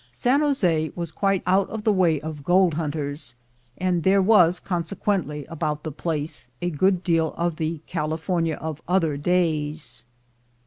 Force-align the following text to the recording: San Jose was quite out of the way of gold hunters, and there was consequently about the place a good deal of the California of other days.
San 0.11 0.41
Jose 0.41 0.91
was 0.95 1.11
quite 1.11 1.43
out 1.45 1.69
of 1.69 1.83
the 1.83 1.93
way 1.93 2.19
of 2.21 2.43
gold 2.43 2.73
hunters, 2.73 3.35
and 3.77 4.01
there 4.01 4.19
was 4.19 4.59
consequently 4.59 5.45
about 5.45 5.83
the 5.83 5.91
place 5.91 6.49
a 6.59 6.71
good 6.71 7.03
deal 7.03 7.35
of 7.37 7.57
the 7.57 7.81
California 7.85 8.55
of 8.55 8.81
other 8.87 9.15
days. 9.15 10.05